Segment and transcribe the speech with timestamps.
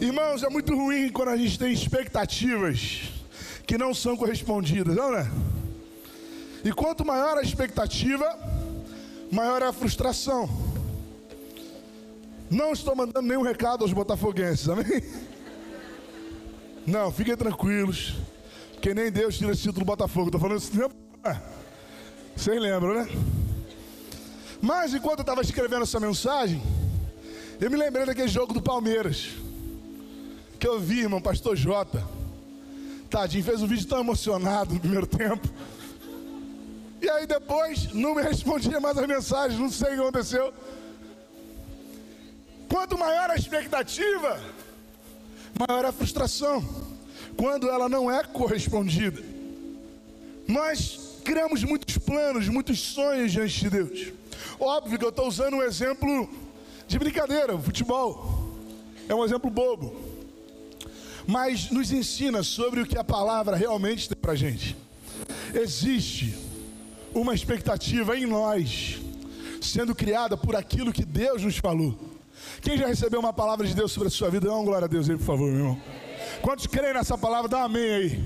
[0.00, 3.10] Irmãos, é muito ruim quando a gente tem expectativas
[3.66, 5.28] que não são correspondidas, não é?
[6.64, 8.24] E quanto maior a expectativa,
[9.32, 10.48] maior é a frustração.
[12.48, 15.02] Não estou mandando nenhum recado aos botafoguenses, amém?
[16.86, 18.14] Não, fiquem tranquilos,
[18.80, 20.28] que nem Deus tira esse título do Botafogo.
[20.28, 20.94] Estou falando tempo.
[22.36, 23.08] Vocês lembram, né?
[24.62, 26.62] Mas enquanto eu estava escrevendo essa mensagem,
[27.60, 29.47] eu me lembrei daquele jogo do Palmeiras.
[30.58, 32.04] Que eu vi, irmão, pastor Jota.
[33.08, 35.48] Tadinho, fez um vídeo tão emocionado no primeiro tempo.
[37.00, 40.52] E aí depois não me respondia mais as mensagens, não sei o que aconteceu.
[42.68, 44.40] Quanto maior a expectativa,
[45.66, 46.62] maior a frustração.
[47.36, 49.22] Quando ela não é correspondida.
[50.46, 54.12] Nós criamos muitos planos, muitos sonhos diante de Deus.
[54.58, 56.28] Óbvio que eu estou usando um exemplo
[56.88, 58.56] de brincadeira, futebol.
[59.08, 60.07] É um exemplo bobo.
[61.28, 64.74] Mas nos ensina sobre o que a palavra realmente tem para gente.
[65.52, 66.34] Existe
[67.14, 68.98] uma expectativa em nós,
[69.60, 71.98] sendo criada por aquilo que Deus nos falou.
[72.62, 74.88] Quem já recebeu uma palavra de Deus sobre a sua vida, dá uma glória a
[74.88, 75.82] Deus aí, por favor, meu irmão.
[76.40, 78.24] Quantos creem nessa palavra, dá um amém aí.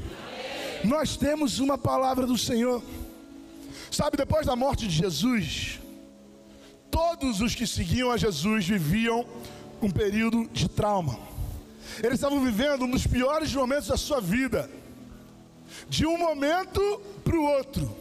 [0.84, 2.80] Nós temos uma palavra do Senhor.
[3.90, 5.80] Sabe, depois da morte de Jesus,
[6.88, 9.26] todos os que seguiam a Jesus viviam
[9.82, 11.31] um período de trauma.
[11.98, 14.70] Eles estavam vivendo um dos piores momentos da sua vida.
[15.88, 17.96] De um momento para o outro,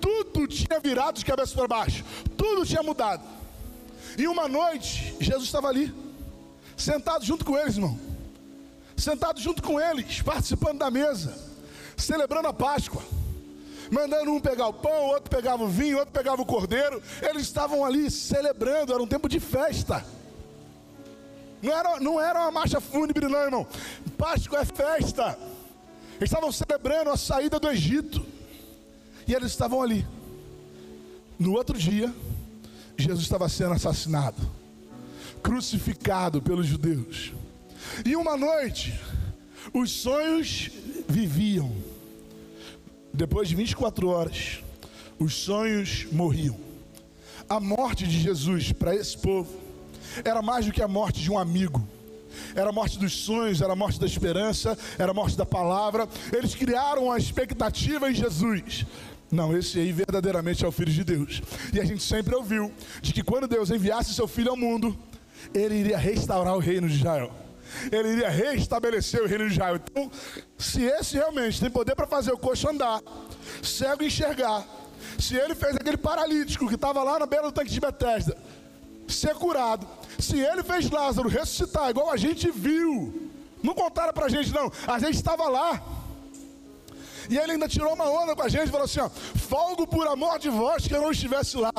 [0.00, 2.04] tudo tinha virado de cabeça para baixo,
[2.36, 3.22] tudo tinha mudado.
[4.18, 5.94] E uma noite, Jesus estava ali,
[6.76, 7.98] sentado junto com eles, irmão.
[8.96, 11.36] Sentado junto com eles, participando da mesa,
[11.96, 13.02] celebrando a Páscoa
[13.90, 17.02] mandando um pegar o pão, outro pegava o vinho, outro pegava o cordeiro.
[17.22, 20.04] Eles estavam ali celebrando, era um tempo de festa.
[21.62, 23.66] Não era, não era uma marcha fúnebre, não, irmão.
[24.16, 25.38] Páscoa é festa.
[26.16, 28.24] Eles estavam celebrando a saída do Egito.
[29.26, 30.06] E eles estavam ali.
[31.38, 32.14] No outro dia,
[32.96, 34.36] Jesus estava sendo assassinado,
[35.42, 37.32] crucificado pelos judeus.
[38.04, 38.98] E uma noite,
[39.72, 40.70] os sonhos
[41.08, 41.72] viviam
[43.12, 44.62] depois de 24 horas,
[45.18, 46.56] os sonhos morriam.
[47.48, 49.65] A morte de Jesus para esse povo
[50.24, 51.86] era mais do que a morte de um amigo.
[52.54, 56.08] Era a morte dos sonhos, era a morte da esperança, era a morte da palavra.
[56.32, 58.86] Eles criaram a expectativa em Jesus.
[59.30, 61.42] Não, esse aí verdadeiramente é o Filho de Deus.
[61.72, 64.96] E a gente sempre ouviu de que quando Deus enviasse seu Filho ao mundo,
[65.54, 67.32] ele iria restaurar o reino de Israel
[67.90, 69.76] ele iria restabelecer o reino de Israel.
[69.76, 70.10] Então,
[70.56, 73.02] se esse realmente tem poder para fazer o coxo andar,
[73.62, 74.64] cego enxergar,
[75.18, 78.36] se ele fez aquele paralítico que estava lá na beira do tanque de Betesda
[79.08, 79.86] ser curado,
[80.18, 83.30] se ele fez Lázaro ressuscitar, igual a gente viu,
[83.62, 85.82] não contaram para a gente não, a gente estava lá.
[87.28, 90.38] E ele ainda tirou uma onda com a gente falou assim: ó, folgo por amor
[90.38, 91.72] de vós que eu não estivesse lá.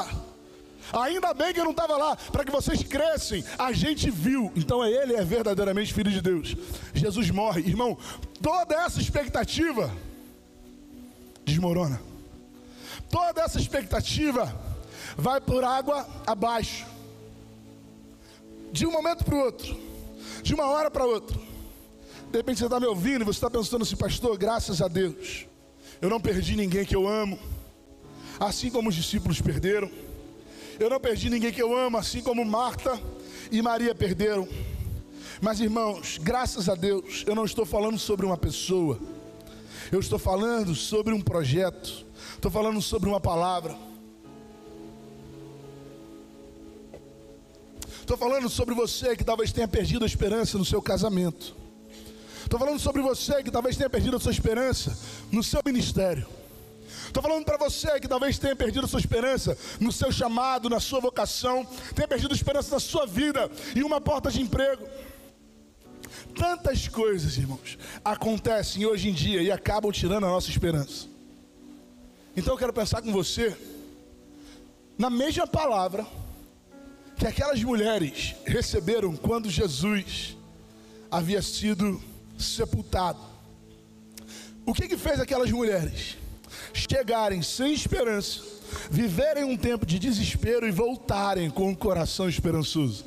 [0.94, 3.44] Ainda bem que eu não estava lá, para que vocês crescem.
[3.58, 6.56] A gente viu, então é ele é verdadeiramente filho de Deus.
[6.94, 7.98] Jesus morre, irmão.
[8.42, 9.92] Toda essa expectativa
[11.44, 12.00] desmorona.
[13.10, 14.54] Toda essa expectativa
[15.18, 16.86] vai por água abaixo.
[18.72, 19.78] De um momento para o outro,
[20.44, 21.38] de uma hora para outra.
[22.32, 25.46] De repente você está me ouvindo e você está pensando assim, pastor, graças a Deus,
[26.02, 27.40] eu não perdi ninguém que eu amo,
[28.40, 29.90] assim como os discípulos perderam.
[30.80, 33.00] Eu não perdi ninguém que eu amo, assim como Marta
[33.52, 34.48] e Maria perderam.
[35.42, 39.00] Mas irmãos, graças a Deus, eu não estou falando sobre uma pessoa,
[39.92, 42.06] eu estou falando sobre um projeto,
[42.36, 43.76] estou falando sobre uma palavra.
[48.08, 51.54] Estou falando sobre você que talvez tenha perdido a esperança no seu casamento.
[52.42, 54.98] Estou falando sobre você que talvez tenha perdido a sua esperança
[55.30, 56.26] no seu ministério.
[57.06, 60.80] Estou falando para você que talvez tenha perdido a sua esperança no seu chamado, na
[60.80, 64.88] sua vocação, tenha perdido a esperança na sua vida e uma porta de emprego.
[66.34, 71.08] Tantas coisas, irmãos, acontecem hoje em dia e acabam tirando a nossa esperança.
[72.38, 73.54] Então eu quero pensar com você
[74.98, 76.08] na mesma palavra
[77.18, 80.38] que aquelas mulheres receberam quando Jesus
[81.10, 82.02] havia sido
[82.38, 83.20] sepultado.
[84.66, 86.18] O que que fez aquelas mulheres?
[86.74, 88.42] chegarem sem esperança,
[88.90, 93.06] viverem um tempo de desespero e voltarem com o coração esperançoso.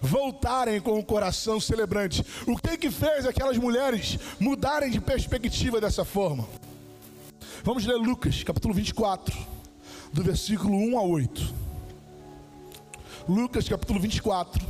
[0.00, 2.24] Voltarem com o coração celebrante.
[2.46, 6.46] O que que fez aquelas mulheres mudarem de perspectiva dessa forma?
[7.64, 9.36] Vamos ler Lucas, capítulo 24,
[10.12, 11.59] do versículo 1 a 8.
[13.28, 14.66] Lucas, capítulo 24,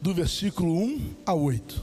[0.00, 1.82] do versículo 1 a 8.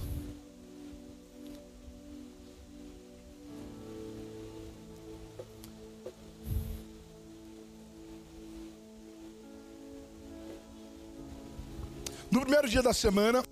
[12.31, 13.43] No primeiro dia da semana,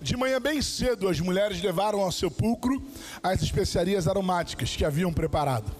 [0.00, 2.82] de manhã bem cedo, as mulheres levaram ao sepulcro
[3.22, 5.70] as especiarias aromáticas que haviam preparado.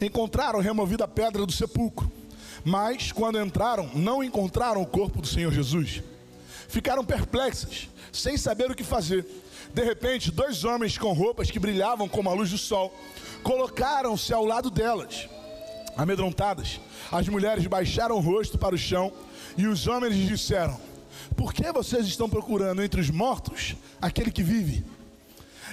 [0.00, 2.10] Encontraram removida a pedra do sepulcro,
[2.64, 6.02] mas quando entraram, não encontraram o corpo do Senhor Jesus.
[6.68, 9.26] Ficaram perplexas, sem saber o que fazer.
[9.74, 12.94] De repente, dois homens com roupas que brilhavam como a luz do sol
[13.42, 15.28] colocaram-se ao lado delas.
[15.96, 16.80] Amedrontadas,
[17.10, 19.12] as mulheres baixaram o rosto para o chão
[19.56, 20.78] e os homens disseram:
[21.36, 24.84] por que vocês estão procurando entre os mortos aquele que vive?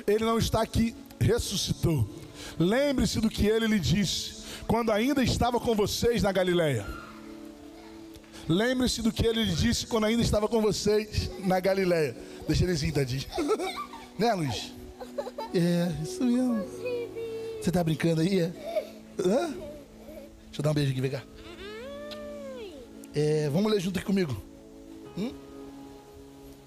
[0.07, 2.09] Ele não está aqui, ressuscitou.
[2.57, 4.38] Lembre-se do que ele lhe disse
[4.69, 6.86] quando ainda estava com vocês na Galileia.
[8.48, 12.16] Lembre-se do que ele disse quando ainda estava com vocês na Galileia.
[12.48, 13.25] Deixa ele assim, tadinho.
[14.16, 14.71] né, Luiz?
[15.56, 16.63] É, isso mesmo.
[17.60, 18.54] Você tá brincando aí, é?
[19.19, 19.48] Hã?
[19.48, 21.24] Deixa eu dar um beijo aqui, vem cá.
[23.15, 24.39] É, vamos ler junto aqui comigo.
[25.18, 25.33] Hum?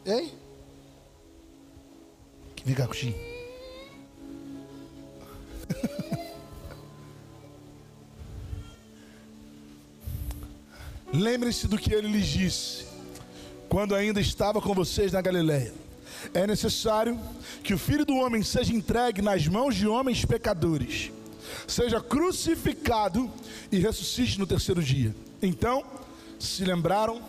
[0.04, 0.32] Hein?
[2.64, 3.31] Vem cá, coxinha.
[11.12, 12.86] Lembre-se do que ele lhes disse
[13.68, 15.72] quando ainda estava com vocês na Galileia.
[16.32, 17.18] É necessário
[17.62, 21.10] que o filho do homem seja entregue nas mãos de homens pecadores,
[21.66, 23.30] seja crucificado
[23.70, 25.14] e ressuscite no terceiro dia.
[25.42, 25.84] Então
[26.38, 27.20] se lembraram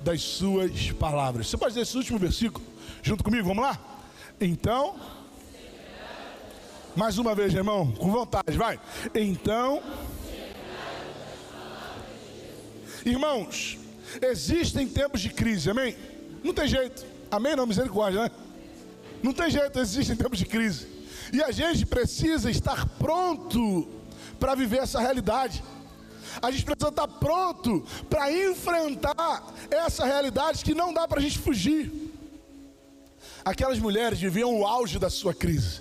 [0.00, 1.48] das suas palavras.
[1.48, 2.64] Você pode ler esse último versículo
[3.02, 3.46] junto comigo?
[3.46, 3.78] Vamos lá?
[4.40, 4.96] Então,
[6.94, 8.78] mais uma vez, irmão, com vontade, vai.
[9.14, 9.82] Então,
[13.04, 13.78] irmãos,
[14.20, 15.96] existem tempos de crise, amém?
[16.42, 17.56] Não tem jeito, amém?
[17.56, 18.30] Não, misericórdia, né?
[19.22, 20.86] Não tem jeito, existem tempos de crise.
[21.32, 23.88] E a gente precisa estar pronto
[24.38, 25.62] para viver essa realidade.
[26.40, 31.38] A gente precisa estar pronto para enfrentar essa realidade que não dá para a gente
[31.38, 31.90] fugir.
[33.44, 35.80] Aquelas mulheres viviam o auge da sua crise,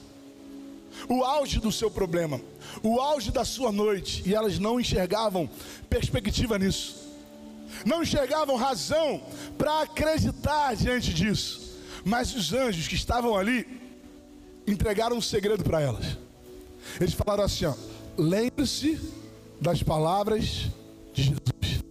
[1.07, 2.41] o auge do seu problema,
[2.81, 5.49] o auge da sua noite, e elas não enxergavam
[5.89, 7.00] perspectiva nisso,
[7.85, 9.21] não enxergavam razão
[9.57, 11.71] para acreditar diante disso.
[12.03, 13.67] Mas os anjos que estavam ali
[14.67, 16.17] entregaram um segredo para elas.
[16.99, 17.65] Eles falaram assim:
[18.17, 18.99] lembre-se
[19.59, 20.67] das palavras
[21.13, 21.83] de Jesus.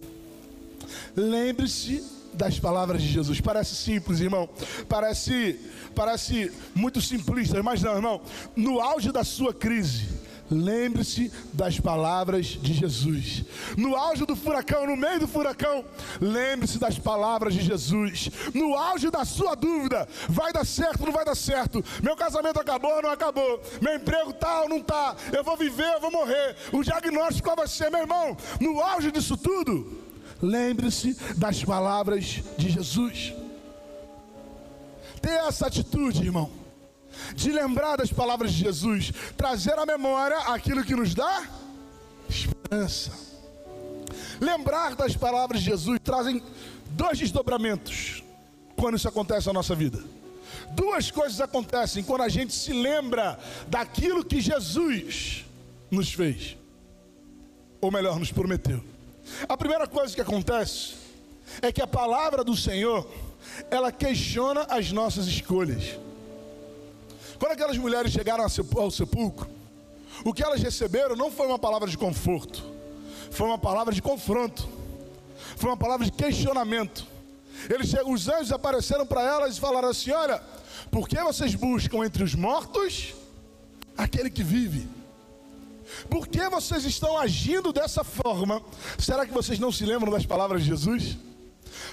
[1.15, 3.41] Lembre-se das palavras de Jesus.
[3.41, 4.49] Parece simples, irmão.
[4.87, 5.59] Parece,
[5.93, 8.21] parece muito simplista, mas não, irmão.
[8.55, 10.07] No auge da sua crise,
[10.51, 13.45] Lembre-se das palavras de Jesus.
[13.77, 15.85] No auge do furacão, no meio do furacão,
[16.19, 18.29] lembre-se das palavras de Jesus.
[18.53, 21.83] No auge da sua dúvida, vai dar certo, não vai dar certo.
[22.03, 23.61] Meu casamento acabou, não acabou.
[23.81, 25.15] Meu emprego tá ou não tá.
[25.31, 26.57] Eu vou viver, eu vou morrer.
[26.73, 28.35] O diagnóstico qual vai ser, meu irmão?
[28.59, 30.03] No auge disso tudo,
[30.41, 33.33] lembre-se das palavras de Jesus.
[35.21, 36.60] Tenha essa atitude, irmão
[37.35, 41.43] de lembrar das palavras de Jesus, trazer à memória aquilo que nos dá
[42.29, 43.11] esperança.
[44.39, 46.41] Lembrar das palavras de Jesus trazem
[46.91, 48.23] dois desdobramentos
[48.75, 50.03] quando isso acontece na nossa vida.
[50.71, 55.45] Duas coisas acontecem quando a gente se lembra daquilo que Jesus
[55.89, 56.57] nos fez,
[57.79, 58.83] ou melhor, nos prometeu.
[59.47, 60.93] A primeira coisa que acontece
[61.61, 63.07] é que a palavra do Senhor,
[63.69, 65.97] ela questiona as nossas escolhas.
[67.41, 69.49] Quando aquelas mulheres chegaram ao sepulcro,
[70.23, 72.63] o que elas receberam não foi uma palavra de conforto,
[73.31, 74.69] foi uma palavra de confronto,
[75.55, 77.03] foi uma palavra de questionamento.
[77.67, 80.39] Eles, os anjos apareceram para elas e falaram assim: Olha,
[80.91, 83.15] por que vocês buscam entre os mortos
[83.97, 84.87] aquele que vive?
[86.11, 88.61] Por que vocês estão agindo dessa forma?
[88.99, 91.17] Será que vocês não se lembram das palavras de Jesus?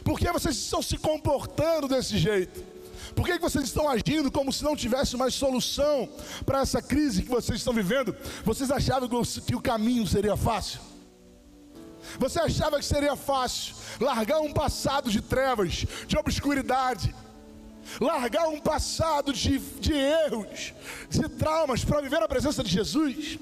[0.05, 2.78] Por que vocês estão se comportando desse jeito?
[3.19, 6.09] Por que vocês estão agindo como se não tivesse mais solução
[6.47, 8.15] para essa crise que vocês estão vivendo?
[8.45, 9.09] Vocês achavam
[9.45, 10.79] que o caminho seria fácil?
[12.17, 17.13] Você achava que seria fácil largar um passado de trevas, de obscuridade,
[18.01, 20.73] largar um passado de, de erros,
[21.11, 23.37] de traumas para viver na presença de Jesus?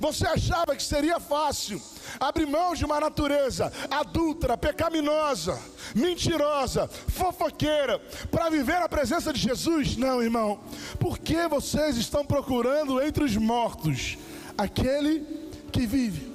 [0.00, 1.80] Você achava que seria fácil
[2.18, 5.60] abrir mão de uma natureza adulta, pecaminosa,
[5.94, 7.98] mentirosa, fofoqueira,
[8.30, 9.96] para viver a presença de Jesus?
[9.96, 10.60] Não, irmão.
[10.98, 14.18] Por que vocês estão procurando entre os mortos
[14.56, 15.26] aquele
[15.70, 16.32] que vive?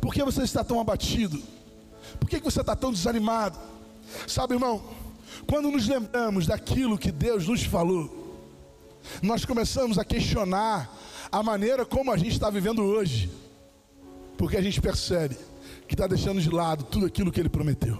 [0.00, 1.42] Por que você está tão abatido?
[2.18, 3.58] Por que você está tão desanimado?
[4.26, 4.82] Sabe, irmão,
[5.46, 8.20] quando nos lembramos daquilo que Deus nos falou,
[9.22, 10.90] nós começamos a questionar
[11.30, 13.30] a maneira como a gente está vivendo hoje,
[14.36, 15.36] porque a gente percebe
[15.86, 17.98] que está deixando de lado tudo aquilo que Ele prometeu.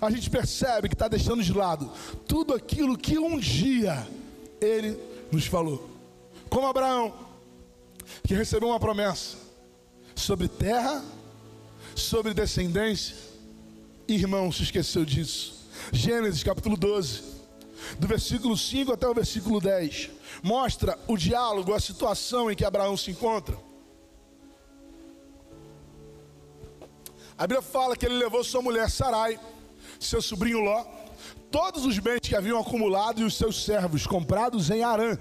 [0.00, 1.90] A gente percebe que está deixando de lado
[2.26, 4.06] tudo aquilo que um dia
[4.60, 4.96] Ele
[5.30, 5.90] nos falou.
[6.48, 7.12] Como Abraão,
[8.24, 9.36] que recebeu uma promessa
[10.14, 11.02] sobre terra,
[11.94, 13.16] sobre descendência,
[14.06, 15.66] irmão, se esqueceu disso.
[15.92, 17.31] Gênesis capítulo 12,
[17.98, 20.10] do versículo 5 até o versículo 10,
[20.42, 23.56] mostra o diálogo, a situação em que Abraão se encontra.
[27.36, 29.38] A Bíblia fala que ele levou sua mulher Sarai,
[29.98, 30.84] seu sobrinho Ló,
[31.50, 35.18] todos os bens que haviam acumulado e os seus servos comprados em Arã.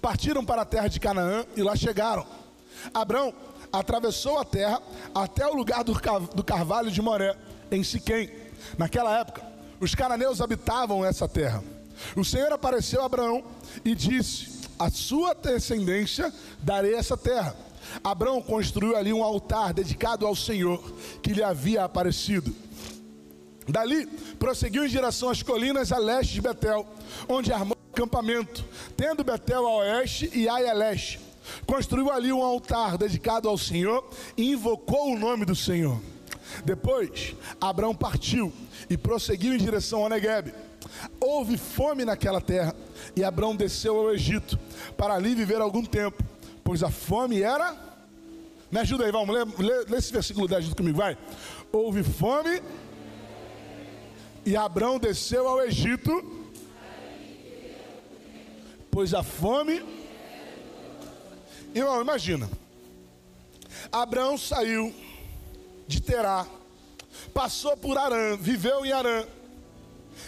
[0.00, 2.26] Partiram para a terra de Canaã e lá chegaram.
[2.92, 3.32] Abraão
[3.72, 4.82] atravessou a terra
[5.14, 7.36] até o lugar do carvalho de Moré,
[7.70, 8.30] em Siquém.
[8.76, 9.51] Naquela época,
[9.82, 11.62] os cananeus habitavam essa terra.
[12.16, 13.42] O Senhor apareceu a Abraão
[13.84, 17.56] e disse: A sua descendência darei essa terra.
[18.02, 20.80] Abraão construiu ali um altar dedicado ao Senhor
[21.20, 22.54] que lhe havia aparecido.
[23.68, 24.06] Dali,
[24.38, 26.86] prosseguiu em direção às colinas a leste de Betel,
[27.28, 28.64] onde armou acampamento,
[28.96, 31.18] tendo Betel a oeste e Ai a leste.
[31.66, 36.00] Construiu ali um altar dedicado ao Senhor e invocou o nome do Senhor.
[36.64, 38.52] Depois, Abraão partiu
[38.88, 40.52] e prosseguiu em direção ao Negueb.
[41.20, 42.74] Houve fome naquela terra
[43.16, 44.58] e Abraão desceu ao Egito
[44.96, 46.22] para ali viver algum tempo,
[46.62, 47.76] pois a fome era.
[48.70, 51.16] Me ajuda aí, vamos, lê esse versículo 10 junto comigo, vai.
[51.70, 52.62] Houve fome
[54.44, 56.44] e Abraão desceu ao Egito,
[58.90, 59.82] pois a fome.
[61.74, 62.50] Irmão, imagina.
[63.90, 64.92] Abraão saiu
[65.86, 66.46] de Terá,
[67.32, 69.24] passou por Arã, viveu em Arã.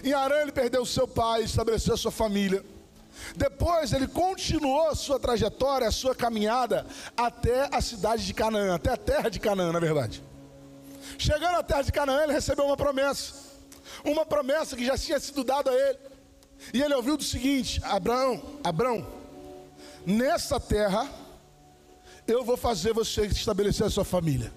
[0.03, 2.65] Em Arã ele perdeu seu pai, estabeleceu sua família.
[3.37, 9.29] Depois ele continuou sua trajetória, sua caminhada até a cidade de Canaã, até a terra
[9.29, 10.23] de Canaã, na verdade.
[11.19, 13.35] Chegando à terra de Canaã, ele recebeu uma promessa.
[14.05, 15.99] Uma promessa que já tinha sido dada a ele.
[16.73, 19.07] E ele ouviu do seguinte: Abraão, Abraão,
[20.05, 21.09] nessa terra
[22.27, 24.53] eu vou fazer você estabelecer a sua família.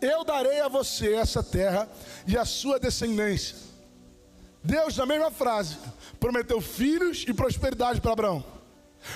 [0.00, 1.88] Eu darei a você essa terra
[2.26, 3.56] e a sua descendência.
[4.62, 5.78] Deus, na mesma frase,
[6.18, 8.44] prometeu filhos e prosperidade para Abraão.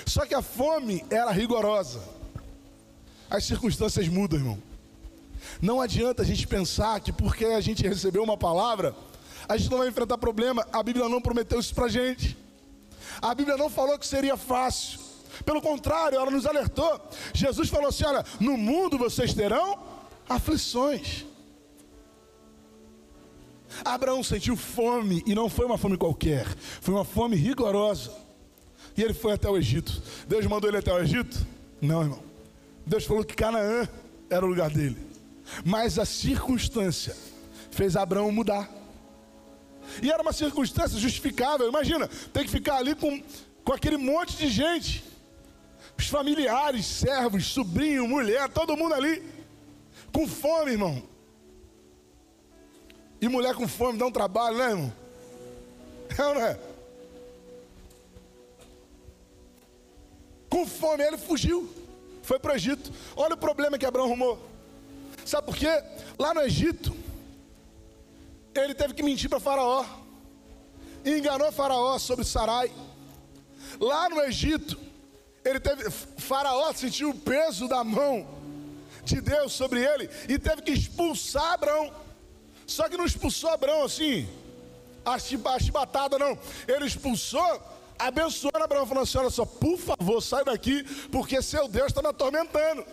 [0.05, 2.01] Só que a fome era rigorosa.
[3.29, 4.63] As circunstâncias mudam, irmão.
[5.61, 8.95] Não adianta a gente pensar que porque a gente recebeu uma palavra,
[9.47, 10.65] a gente não vai enfrentar problema.
[10.73, 12.35] A Bíblia não prometeu isso para a gente.
[13.21, 14.99] A Bíblia não falou que seria fácil.
[15.45, 16.99] Pelo contrário, ela nos alertou.
[17.33, 19.94] Jesus falou assim: olha, no mundo vocês terão
[20.27, 21.25] aflições.
[23.83, 26.45] Abraão sentiu fome e não foi uma fome qualquer,
[26.81, 28.11] foi uma fome rigorosa.
[28.97, 30.01] E ele foi até o Egito.
[30.27, 31.45] Deus mandou ele até o Egito?
[31.81, 32.23] Não, irmão.
[32.85, 33.87] Deus falou que Canaã
[34.29, 34.97] era o lugar dele.
[35.65, 37.15] Mas a circunstância
[37.71, 38.69] fez Abraão mudar.
[40.01, 41.67] E era uma circunstância justificável.
[41.67, 43.21] Imagina, tem que ficar ali com,
[43.63, 45.03] com aquele monte de gente.
[45.97, 49.21] Os familiares, servos, sobrinho, mulher, todo mundo ali.
[50.15, 51.03] Com fome, irmão.
[53.19, 54.93] E mulher com fome dá um trabalho, né, irmão?
[56.17, 56.59] É ou não é?
[60.49, 61.69] Com fome, ele fugiu.
[62.23, 62.93] Foi para o Egito.
[63.13, 64.39] Olha o problema que Abraão arrumou.
[65.25, 65.83] Sabe por quê?
[66.17, 66.95] Lá no Egito,
[68.53, 69.83] ele teve que mentir para Faraó.
[71.03, 72.71] E enganou Faraó sobre Sarai.
[73.81, 74.79] Lá no Egito,
[75.43, 75.89] ele teve.
[75.91, 78.34] Faraó sentiu o peso da mão
[79.05, 81.93] de Deus sobre ele e teve que expulsar Abraão.
[82.65, 84.27] Só que não expulsou Abraão assim,
[85.05, 85.19] a
[85.59, 86.37] chibatada não.
[86.67, 87.61] Ele expulsou,
[87.99, 92.09] abençoando Abraão, falando assim: olha só, por favor, sai daqui, porque seu Deus está me
[92.09, 92.85] atormentando.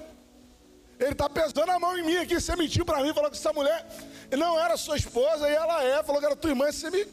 [1.01, 2.41] Ele está pesando a mão em mim aqui.
[2.41, 3.85] Você mentiu para mim, falou que essa mulher
[4.31, 6.03] não era sua esposa e ela é.
[6.03, 6.71] Falou que era tua irmã.
[6.71, 7.05] Você me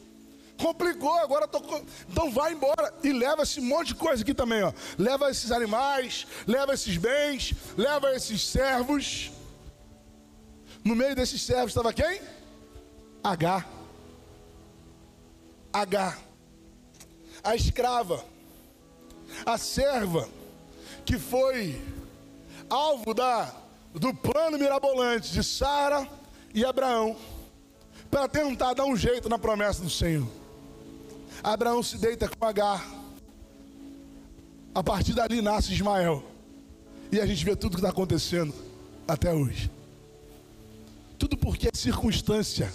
[0.60, 1.14] complicou.
[1.20, 1.60] Agora tô...
[2.08, 4.62] então vai embora e leva esse monte de coisa aqui também.
[4.62, 4.72] Ó.
[4.98, 9.32] Leva esses animais, leva esses bens, leva esses servos.
[10.84, 12.22] No meio desses servos estava quem?
[13.24, 13.66] H.
[15.74, 16.18] H.
[17.44, 18.24] A escrava,
[19.46, 20.28] a serva
[21.06, 21.82] que foi
[22.70, 23.54] alvo da
[23.94, 26.08] do plano mirabolante de Sara
[26.54, 27.18] e Abraão
[28.12, 30.39] para tentar dar um jeito na promessa do Senhor.
[31.44, 32.86] Abraão se deita com Agar.
[34.74, 36.24] A partir dali nasce Ismael.
[37.12, 38.54] E a gente vê tudo que está acontecendo
[39.08, 39.72] até hoje.
[41.18, 42.72] Tudo porque a circunstância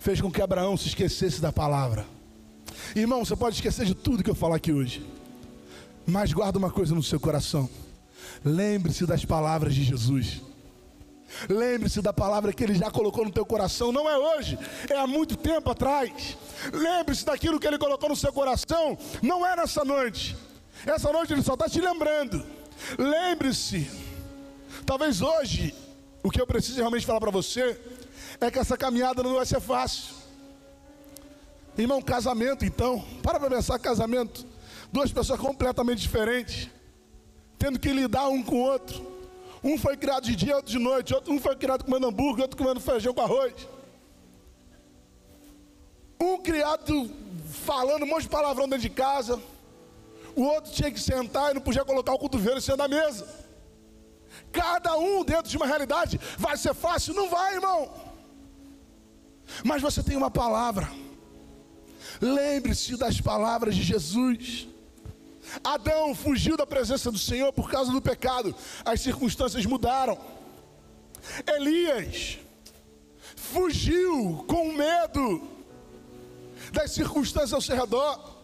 [0.00, 2.06] fez com que Abraão se esquecesse da palavra.
[2.94, 5.06] Irmão, você pode esquecer de tudo que eu falar aqui hoje,
[6.06, 7.68] mas guarda uma coisa no seu coração:
[8.44, 10.40] lembre-se das palavras de Jesus.
[11.48, 15.06] Lembre-se da palavra que ele já colocou no teu coração, não é hoje, é há
[15.06, 16.36] muito tempo atrás.
[16.72, 20.36] Lembre-se daquilo que ele colocou no seu coração, não é nessa noite.
[20.86, 22.44] Essa noite ele só está te lembrando.
[22.98, 23.90] Lembre-se,
[24.84, 25.74] talvez hoje,
[26.22, 27.78] o que eu preciso realmente falar para você
[28.40, 30.14] é que essa caminhada não vai ser fácil.
[31.76, 34.46] Irmão, casamento então, para para pensar casamento,
[34.90, 36.70] duas pessoas completamente diferentes,
[37.58, 39.15] tendo que lidar um com o outro.
[39.66, 42.56] Um foi criado de dia, outro de noite, outro um foi criado comendo hambúrguer, outro
[42.56, 43.52] comendo feijão com arroz.
[46.20, 47.10] Um criado
[47.64, 49.42] falando um monte de palavrão dentro de casa,
[50.36, 53.26] o outro tinha que sentar e não podia colocar o cotovelo em cima da mesa.
[54.52, 57.12] Cada um dentro de uma realidade vai ser fácil?
[57.14, 57.90] Não vai, irmão.
[59.64, 60.88] Mas você tem uma palavra.
[62.20, 64.68] Lembre-se das palavras de Jesus.
[65.62, 70.18] Adão fugiu da presença do Senhor por causa do pecado, as circunstâncias mudaram.
[71.56, 72.38] Elias
[73.36, 75.48] fugiu com medo
[76.72, 78.36] das circunstâncias ao seu redor,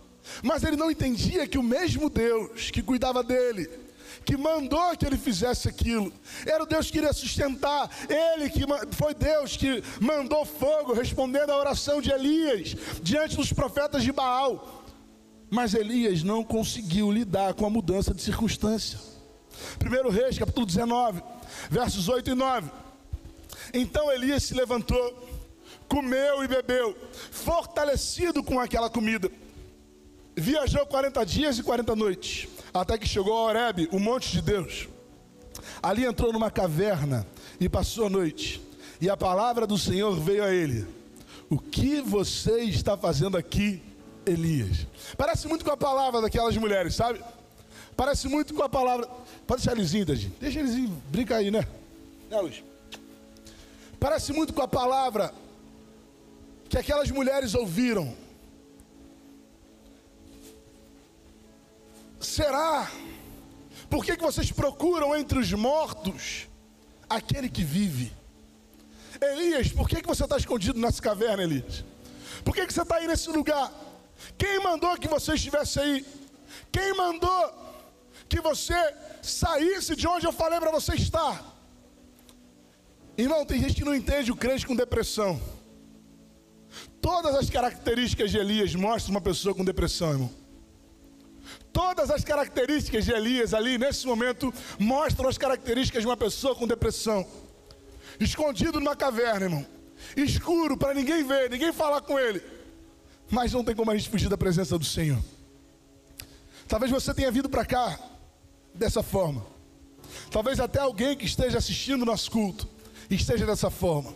[0.43, 3.69] mas ele não entendia que o mesmo Deus que cuidava dele,
[4.25, 6.13] que mandou que ele fizesse aquilo,
[6.47, 8.61] era o Deus que iria sustentar, ele que
[8.95, 14.82] foi Deus que mandou fogo respondendo à oração de Elias diante dos profetas de Baal.
[15.53, 18.99] Mas Elias não conseguiu lidar com a mudança de circunstância.
[19.85, 21.23] 1 Reis, capítulo 19,
[21.69, 22.71] versos 8 e 9.
[23.75, 25.29] Então Elias se levantou,
[25.87, 26.97] comeu e bebeu,
[27.31, 29.31] fortalecido com aquela comida.
[30.35, 34.89] Viajou 40 dias e 40 noites, até que chegou a Horebe, o monte de Deus.
[35.83, 37.27] Ali entrou numa caverna
[37.61, 38.59] e passou a noite.
[39.03, 40.87] E a palavra do Senhor veio a ele:
[41.51, 43.83] O que você está fazendo aqui,
[44.26, 44.87] Elias.
[45.17, 47.23] Parece muito com a palavra daquelas mulheres, sabe?
[47.97, 49.07] Parece muito com a palavra.
[49.47, 51.66] Pode deixar eles indo, Deixa eles ir, brinca aí, né?
[52.31, 52.62] Né, Luiz?
[54.01, 55.33] Parece muito com a palavra
[56.68, 58.16] que aquelas mulheres ouviram.
[62.18, 62.90] Será?
[63.90, 66.49] Por que, que vocês procuram entre os mortos
[67.09, 68.12] aquele que vive?
[69.20, 71.85] Elias, por que, que você está escondido nessa caverna, Elias?
[72.42, 73.70] Por que, que você está aí nesse lugar?
[74.39, 76.07] Quem mandou que você estivesse aí?
[76.71, 77.63] Quem mandou
[78.29, 78.75] que você
[79.23, 81.51] saísse de onde eu falei para você estar?
[83.17, 85.41] Irmão, tem gente que não entende o crente com depressão.
[87.01, 90.31] Todas as características de Elias mostram uma pessoa com depressão, irmão.
[91.73, 96.67] Todas as características de Elias ali, nesse momento, mostram as características de uma pessoa com
[96.67, 97.27] depressão.
[98.21, 99.67] Escondido numa caverna, irmão.
[100.17, 102.43] Escuro, para ninguém ver, ninguém falar com ele
[103.33, 105.18] mas não tem como a gente fugir da presença do Senhor.
[106.68, 107.99] Talvez você tenha vindo para cá
[108.75, 109.42] dessa forma.
[110.31, 112.68] Talvez até alguém que esteja assistindo nosso culto
[113.09, 114.14] esteja dessa forma.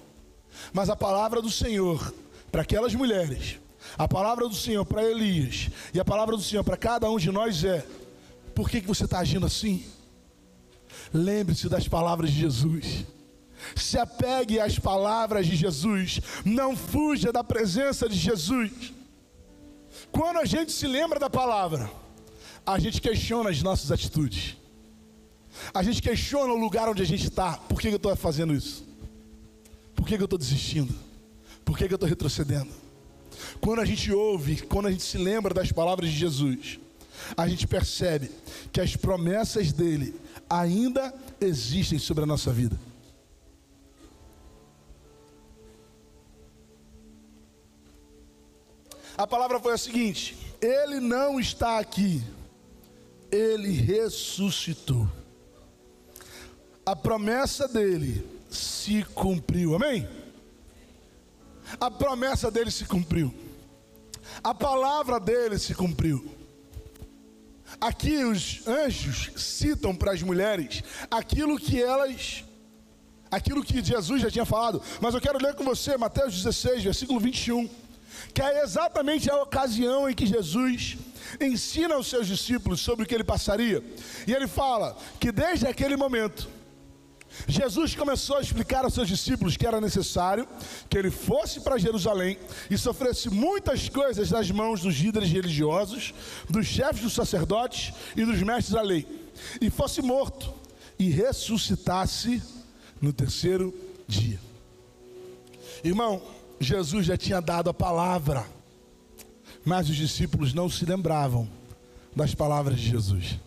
[0.71, 2.15] Mas a palavra do Senhor
[2.53, 3.59] para aquelas mulheres,
[3.97, 7.33] a palavra do Senhor para Elias e a palavra do Senhor para cada um de
[7.33, 7.87] nós é:
[8.55, 9.87] por que, que você está agindo assim?
[11.11, 13.07] Lembre-se das palavras de Jesus.
[13.75, 16.21] Se apegue às palavras de Jesus.
[16.45, 18.95] Não fuja da presença de Jesus.
[20.17, 21.91] Quando a gente se lembra da palavra,
[22.65, 24.57] a gente questiona as nossas atitudes.
[25.75, 27.59] A gente questiona o lugar onde a gente está.
[27.59, 28.83] Por que eu estou fazendo isso?
[29.95, 30.95] Por que eu estou desistindo?
[31.67, 32.71] Por que eu estou retrocedendo?
[33.61, 36.79] Quando a gente ouve, quando a gente se lembra das palavras de Jesus,
[37.37, 38.31] a gente percebe
[38.73, 40.15] que as promessas dele
[40.49, 42.79] ainda existem sobre a nossa vida.
[49.17, 52.23] A palavra foi a seguinte: Ele não está aqui,
[53.31, 55.09] ele ressuscitou.
[56.85, 60.07] A promessa dele se cumpriu, amém?
[61.81, 63.35] A promessa dele se cumpriu,
[64.45, 66.33] a palavra dele se cumpriu.
[67.81, 72.45] Aqui os anjos citam para as mulheres aquilo que elas,
[73.31, 77.19] aquilo que Jesus já tinha falado, mas eu quero ler com você Mateus 16, versículo
[77.19, 77.69] 21
[78.33, 80.97] que é exatamente a ocasião em que Jesus
[81.41, 83.83] ensina aos seus discípulos sobre o que ele passaria.
[84.27, 86.49] E ele fala que desde aquele momento,
[87.47, 90.49] Jesus começou a explicar aos seus discípulos que era necessário
[90.89, 92.39] que ele fosse para Jerusalém
[92.71, 96.15] e sofresse muitas coisas nas mãos dos líderes religiosos,
[96.49, 99.07] dos chefes dos sacerdotes e dos mestres da lei,
[99.61, 100.55] e fosse morto
[100.99, 102.43] e ressuscitasse
[103.01, 103.75] no terceiro
[104.09, 104.41] dia.
[105.85, 106.23] Irmão,
[106.59, 108.47] Jesus já tinha dado a palavra,
[109.65, 111.49] mas os discípulos não se lembravam
[112.15, 113.39] das palavras de Jesus.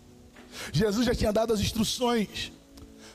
[0.71, 2.51] Jesus já tinha dado as instruções,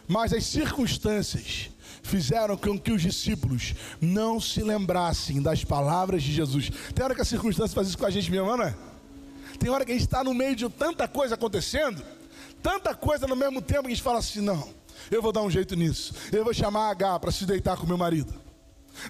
[0.08, 1.70] mas as circunstâncias
[2.02, 6.70] fizeram com que os discípulos não se lembrassem das palavras de Jesus.
[6.94, 8.74] Tem hora que a circunstância faz isso com a gente mesmo, não é?
[9.58, 12.02] Tem hora que a gente está no meio de tanta coisa acontecendo,
[12.62, 14.68] tanta coisa no mesmo tempo que a gente fala assim: não,
[15.10, 16.14] eu vou dar um jeito nisso.
[16.32, 18.43] Eu vou chamar a H para se deitar com meu marido.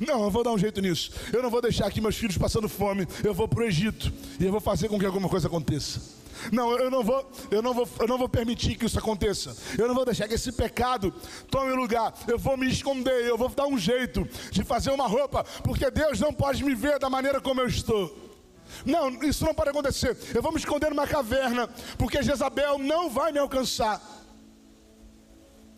[0.01, 1.11] Não, eu vou dar um jeito nisso.
[1.33, 3.07] Eu não vou deixar aqui meus filhos passando fome.
[3.23, 6.01] Eu vou para o Egito e eu vou fazer com que alguma coisa aconteça.
[6.53, 9.57] Não, eu não vou, eu não vou, eu não vou permitir que isso aconteça.
[9.79, 11.13] Eu não vou deixar que esse pecado
[11.51, 12.13] tome lugar.
[12.27, 16.21] Eu vou me esconder, eu vou dar um jeito de fazer uma roupa, porque Deus
[16.21, 18.25] não pode me ver da maneira como eu estou.
[18.85, 20.17] Não, isso não pode acontecer.
[20.35, 24.03] Eu vou me esconder numa caverna, porque Jezabel não vai me alcançar.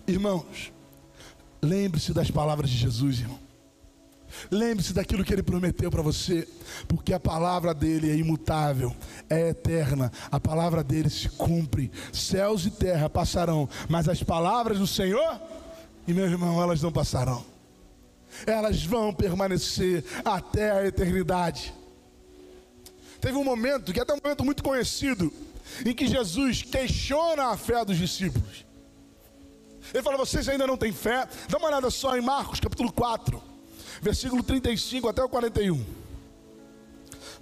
[0.07, 0.73] Irmãos,
[1.61, 3.45] lembre-se das palavras de Jesus, irmão.
[4.51, 6.46] Lembre-se daquilo que ele prometeu para você,
[6.87, 8.94] porque a palavra dele é imutável,
[9.29, 11.90] é eterna, a palavra dele se cumpre.
[12.12, 15.40] Céus e terra passarão, mas as palavras do Senhor,
[16.07, 17.44] e meu irmão, elas não passarão,
[18.46, 21.75] elas vão permanecer até a eternidade.
[23.20, 25.33] Teve um momento, que é até um momento muito conhecido,
[25.85, 28.64] em que Jesus questiona a fé dos discípulos.
[29.92, 31.27] Ele fala: Vocês ainda não têm fé?
[31.49, 33.56] Dá uma olhada só em Marcos capítulo 4
[34.00, 35.85] versículo 35 até o 41.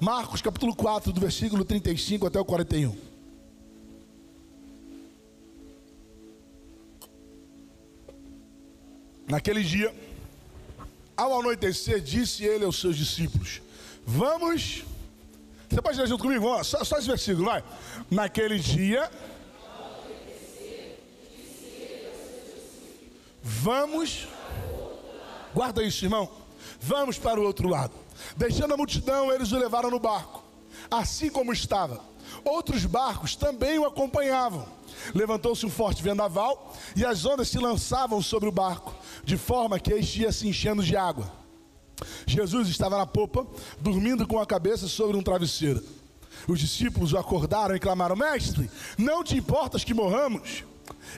[0.00, 2.96] Marcos capítulo 4, do versículo 35 até o 41.
[9.26, 9.94] Naquele dia,
[11.16, 13.62] ao anoitecer, disse ele aos seus discípulos:
[14.06, 14.84] Vamos.
[15.68, 16.62] Você pode ler junto comigo?
[16.62, 17.64] Só, só esse versículo, vai.
[18.10, 19.10] Naquele dia.
[23.42, 24.28] Vamos.
[25.54, 26.43] Guarda isso, irmão.
[26.80, 27.92] Vamos para o outro lado.
[28.36, 30.42] Deixando a multidão, eles o levaram no barco,
[30.90, 32.00] assim como estava.
[32.44, 34.66] Outros barcos também o acompanhavam.
[35.14, 39.92] Levantou-se um forte vendaval e as ondas se lançavam sobre o barco, de forma que
[39.92, 41.30] este ia se enchendo de água.
[42.26, 43.46] Jesus estava na popa,
[43.80, 45.82] dormindo com a cabeça sobre um travesseiro.
[46.48, 50.64] Os discípulos o acordaram e clamaram: Mestre, não te importas que morramos?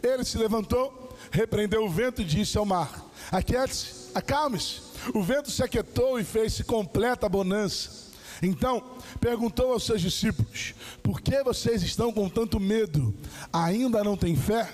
[0.03, 4.86] Ele se levantou, repreendeu o vento e disse ao mar: Aquiete-se, acalme-se.
[5.15, 8.07] O vento se aquietou e fez-se completa bonança.
[8.43, 8.83] Então
[9.21, 13.15] perguntou aos seus discípulos: Por que vocês estão com tanto medo?
[13.53, 14.69] Ainda não têm fé?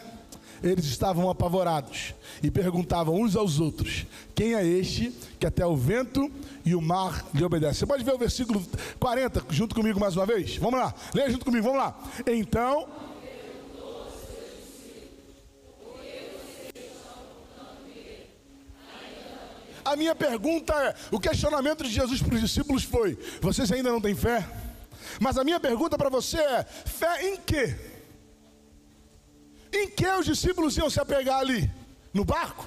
[0.63, 6.31] Eles estavam apavorados e perguntavam uns aos outros: Quem é este que até o vento
[6.65, 7.81] e o mar lhe obedecem?
[7.81, 8.65] Você pode ver o versículo
[8.99, 10.57] 40 junto comigo mais uma vez?
[10.57, 12.01] Vamos lá, leia junto comigo, vamos lá.
[12.27, 12.87] Então
[19.93, 24.01] A minha pergunta é: o questionamento de Jesus para os discípulos foi: vocês ainda não
[24.01, 24.49] têm fé?
[25.21, 27.77] Mas a minha pergunta para você é: fé em quê?
[29.71, 31.71] Em que os discípulos iam se apegar ali?
[32.13, 32.67] No barco?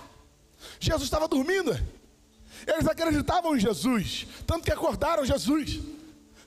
[0.80, 1.72] Jesus estava dormindo.
[2.68, 5.80] Eles acreditavam em Jesus, tanto que acordaram Jesus.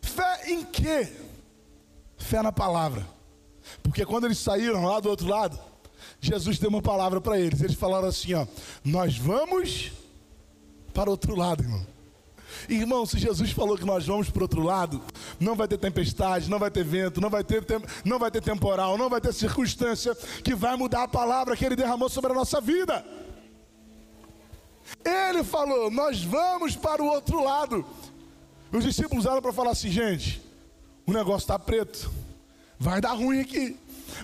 [0.00, 1.12] Fé em quê?
[2.16, 3.04] Fé na palavra.
[3.82, 5.58] Porque quando eles saíram lá do outro lado,
[6.20, 7.62] Jesus deu uma palavra para eles.
[7.62, 8.46] Eles falaram assim: ó,
[8.84, 9.97] nós vamos
[10.92, 11.87] para outro lado, irmão.
[12.68, 15.03] Irmão, se Jesus falou que nós vamos para outro lado,
[15.38, 17.64] não vai ter tempestade, não vai ter vento, não vai ter,
[18.05, 21.77] não vai ter temporal, não vai ter circunstância que vai mudar a palavra que Ele
[21.77, 23.05] derramou sobre a nossa vida.
[25.05, 27.85] Ele falou: Nós vamos para o outro lado.
[28.72, 30.42] Os discípulos eram para falar assim, gente,
[31.07, 32.11] o negócio está preto,
[32.79, 33.77] vai dar ruim aqui.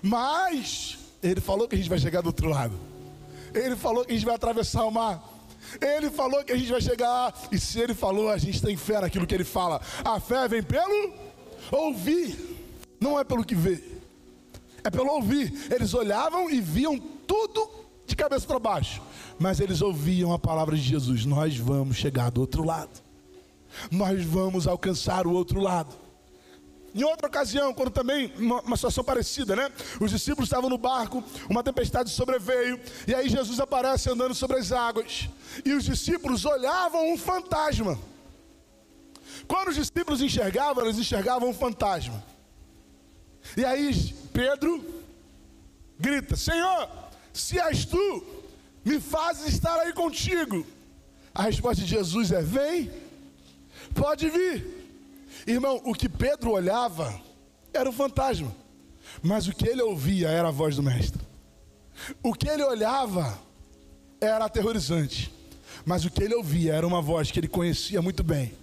[0.03, 2.79] Mas Ele falou que a gente vai chegar do outro lado.
[3.55, 5.23] Ele falou que a gente vai atravessar o mar.
[5.81, 9.01] Ele falou que a gente vai chegar, e se ele falou, a gente tem fé
[9.01, 9.81] naquilo que ele fala.
[10.05, 11.13] A fé vem pelo
[11.71, 12.37] ouvir,
[13.01, 13.83] não é pelo que vê,
[14.83, 15.53] é pelo ouvir.
[15.73, 17.69] Eles olhavam e viam tudo
[18.07, 19.01] de cabeça para baixo,
[19.39, 23.03] mas eles ouviam a palavra de Jesus: Nós vamos chegar do outro lado,
[23.91, 26.04] nós vamos alcançar o outro lado.
[26.95, 29.69] Em outra ocasião, quando também, uma, uma, situação parecida, né?
[30.01, 34.71] Os discípulos estavam no barco, uma tempestade sobreveio, e aí Jesus aparece andando sobre as
[34.71, 35.29] águas,
[35.65, 37.99] e os discípulos olhavam um fantasma.
[39.49, 42.23] Quando os discípulos enxergavam, eles enxergavam um fantasma.
[43.57, 44.85] E aí Pedro
[45.99, 46.89] grita: Senhor,
[47.33, 48.25] se és tu,
[48.85, 50.65] me fazes estar aí contigo.
[51.35, 52.91] A resposta de Jesus é: Vem,
[53.95, 54.84] pode vir.
[55.47, 57.21] Irmão, o que Pedro olhava
[57.73, 58.55] era um fantasma,
[59.23, 61.21] mas o que ele ouvia era a voz do Mestre.
[62.23, 63.39] O que ele olhava
[64.21, 65.33] era aterrorizante,
[65.85, 68.55] Mas o que ele ouvia era uma voz que ele conhecia muito bem.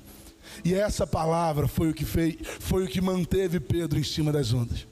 [0.65, 4.51] E essa palavra foi o que fez, foi o que manteve Pedro em cima das
[4.53, 4.87] ondas.